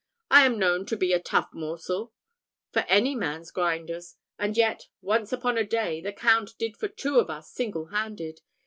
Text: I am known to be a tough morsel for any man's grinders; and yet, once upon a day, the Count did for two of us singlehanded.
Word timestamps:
I 0.31 0.47
am 0.47 0.57
known 0.57 0.87
to 0.87 0.97
be 0.97 1.13
a 1.13 1.19
tough 1.19 1.49
morsel 1.53 2.11
for 2.71 2.79
any 2.89 3.13
man's 3.13 3.51
grinders; 3.51 4.15
and 4.39 4.57
yet, 4.57 4.87
once 4.99 5.31
upon 5.31 5.59
a 5.59 5.63
day, 5.63 6.01
the 6.01 6.11
Count 6.11 6.57
did 6.57 6.75
for 6.75 6.87
two 6.87 7.19
of 7.19 7.29
us 7.29 7.51
singlehanded. 7.53 8.41